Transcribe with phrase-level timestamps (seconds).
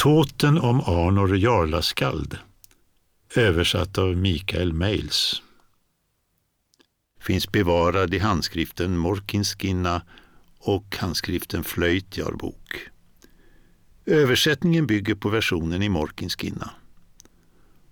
[0.00, 2.38] Tåten om Arnor Jarlaskald
[3.36, 5.42] översatt av Mikael Meils.
[7.20, 10.02] Finns bevarad i handskriften Morkinskinna
[10.58, 12.88] och handskriften Flöjtjarbok.
[14.06, 16.70] Översättningen bygger på versionen i Morkinskinna.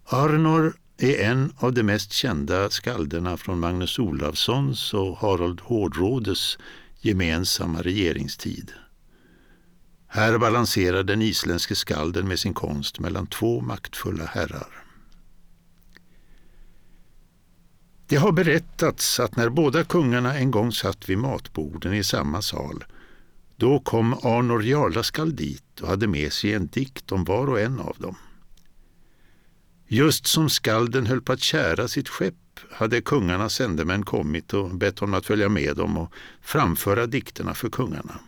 [0.05, 6.59] Arnor är en av de mest kända skalderna från Magnus Olavssons och Harald Hårdrådes
[7.01, 8.73] gemensamma regeringstid.
[10.09, 14.85] Här balanserar den isländske skalden med sin konst mellan två maktfulla herrar.
[18.07, 22.85] Det har berättats att när båda kungarna en gång satt vid matborden i samma sal,
[23.57, 27.81] då kom Arnor Jarlaskald dit och hade med sig en dikt om var och en
[27.81, 28.17] av dem.
[29.87, 32.35] Just som skalden höll på att kära sitt skepp
[32.71, 37.71] hade kungarnas sändemän kommit och bett honom att följa med dem och framföra dikterna för
[37.71, 38.21] kungarna.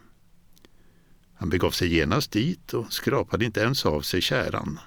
[1.41, 4.81] Han begav sig genast dit och skrapade inte ens av sig käran.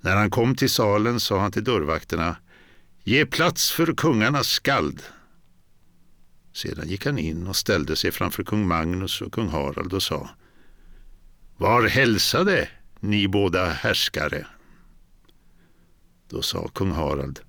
[0.00, 2.36] När han kom till salen sa han till dörrvakterna
[3.04, 5.02] Ge plats för kungarnas skald.
[6.52, 10.30] Sedan gick han in och ställde sig framför kung Magnus och kung Harald och sa
[11.56, 12.68] Var hälsade
[13.00, 14.46] ni båda härskare?
[16.28, 17.40] Då sa kung Harald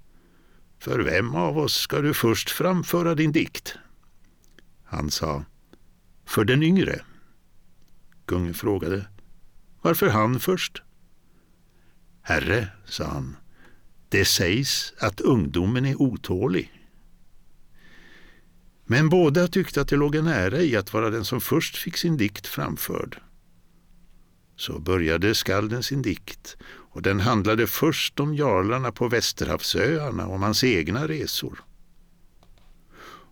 [0.79, 3.75] För vem av oss ska du först framföra din dikt?
[4.83, 5.43] Han sa
[6.25, 7.01] För den yngre.
[8.25, 9.05] Kungen frågade
[9.81, 10.81] Varför han först?
[12.21, 13.35] Herre, sa han,
[14.09, 16.83] det sägs att ungdomen är otålig.
[18.85, 21.97] Men båda tyckte att det låg en ära i att vara den som först fick
[21.97, 23.21] sin dikt framförd.
[24.55, 30.43] Så började skalden sin dikt och den handlade först om jarlarna på Västerhavsöarna och om
[30.43, 31.63] hans egna resor.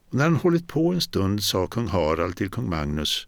[0.09, 3.27] Och när han hållit på en stund sa kung Harald till kung Magnus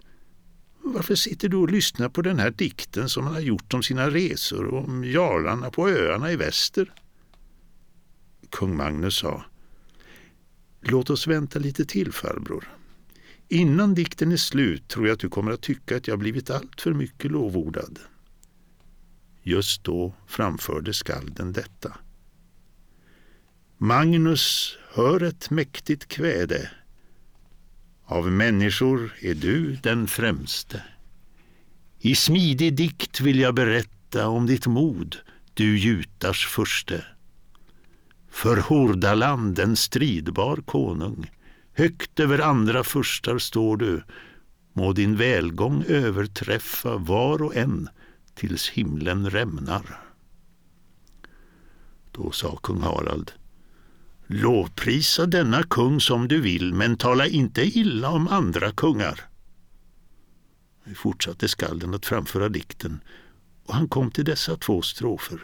[0.84, 4.10] varför sitter du och lyssnar på den här dikten som han har gjort om sina
[4.10, 6.94] resor och om jarlarna på öarna i väster?
[8.50, 9.46] Kung Magnus sa
[10.82, 12.68] Låt oss vänta lite till farbror.
[13.48, 16.82] Innan dikten är slut tror jag att du kommer att tycka att jag blivit allt
[16.82, 18.00] för mycket lovordad.
[19.42, 21.98] Just då framförde skalden detta.
[23.78, 26.72] Magnus, hör ett mäktigt kväde.
[28.06, 30.84] Av människor är du den främste.
[32.00, 35.18] I smidig dikt vill jag berätta om ditt mod,
[35.54, 37.06] du Jutars furste.
[38.30, 41.32] För Hordaland en stridbar konung,
[41.74, 44.04] högt över andra furstar står du,
[44.74, 47.90] må din välgång överträffa var och en
[48.36, 50.02] tills himlen rämnar.
[52.12, 53.32] Då sa kung Harald
[54.28, 59.20] Lovprisa denna kung som du vill, men tala inte illa om andra kungar.
[60.84, 63.00] Nu fortsatte skalden att framföra dikten
[63.66, 65.40] och han kom till dessa två strofer.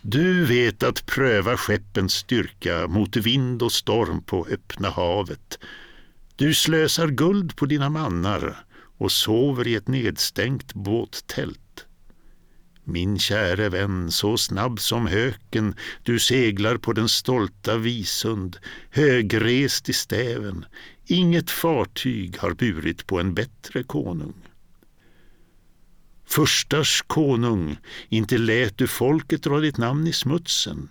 [0.00, 5.58] Du vet att pröva skeppens styrka mot vind och storm på öppna havet.
[6.36, 8.64] Du slösar guld på dina mannar
[8.98, 11.85] och sover i ett nedstängt båttält.
[12.88, 18.56] Min käre vän, så snabb som höken, du seglar på den stolta Visund,
[18.90, 20.64] högrest i stäven.
[21.06, 24.34] Inget fartyg har burit på en bättre konung.
[26.26, 27.76] Förstars konung,
[28.08, 30.88] inte lät du folket dra ditt namn i smutsen.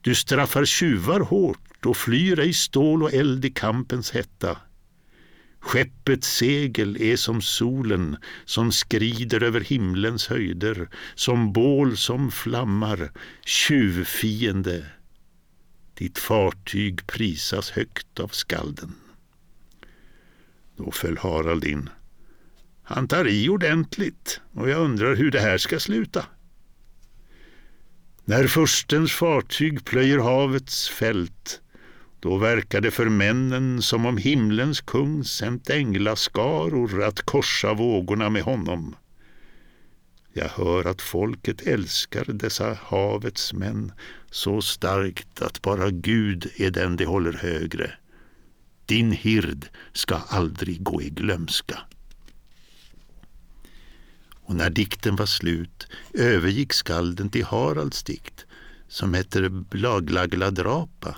[0.00, 4.56] Du straffar tjuvar hårt och flyr ej stål och eld i kampens hetta.
[5.62, 13.12] Skeppets segel är som solen som skrider över himlens höjder, som bål som flammar,
[13.44, 14.86] tjuvfiende.
[15.94, 18.94] Ditt fartyg prisas högt av skalden.
[20.76, 21.90] Då föll Harald in.
[22.82, 26.26] Han tar i ordentligt och jag undrar hur det här ska sluta.
[28.24, 31.61] När förstens fartyg plöjer havets fält
[32.22, 38.42] då verkar det för männen som om himlens kung sänt änglaskaror att korsa vågorna med
[38.42, 38.96] honom.
[40.32, 43.92] Jag hör att folket älskar dessa havets män
[44.30, 47.92] så starkt att bara Gud är den de håller högre.
[48.86, 51.78] Din hird ska aldrig gå i glömska.
[54.30, 58.46] Och när dikten var slut övergick skalden till Haralds dikt
[58.88, 61.16] som heter Blaglagladrapa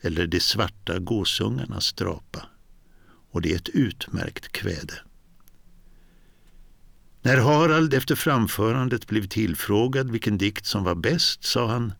[0.00, 2.46] eller De svarta gåsungarnas drapa.
[3.30, 4.94] Och det är ett utmärkt kväde.
[7.22, 11.92] När Harald efter framförandet blev tillfrågad vilken dikt som var bäst sa han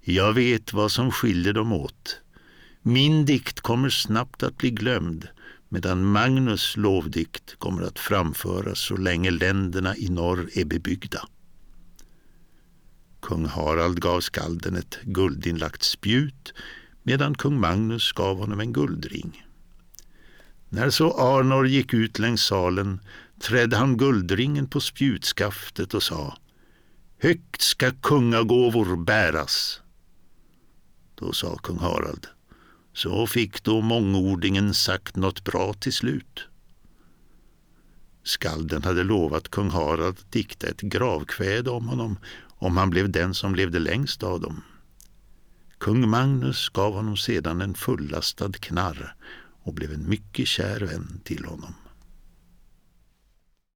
[0.00, 2.20] Jag vet vad som skiljer dem åt.
[2.82, 5.28] Min dikt kommer snabbt att bli glömd
[5.68, 11.28] medan Magnus lovdikt kommer att framföras så länge länderna i norr är bebyggda.
[13.20, 16.54] Kung Harald gav skalden ett guldinlagt spjut
[17.08, 19.46] medan kung Magnus gav honom en guldring.
[20.68, 23.00] När så Arnor gick ut längs salen
[23.40, 26.36] trädde han guldringen på spjutskaftet och sa
[27.18, 29.80] Högt ska kungagåvor bäras.
[31.14, 32.26] Då sa kung Harald
[32.92, 36.48] så fick då mångordingen sagt något bra till slut.
[38.24, 43.34] Skalden hade lovat kung Harald att dikta ett gravkväde om honom om han blev den
[43.34, 44.62] som levde längst av dem.
[45.88, 49.14] Kung Magnus gav honom sedan en fullastad knarr
[49.62, 51.74] och blev en mycket kär vän till honom.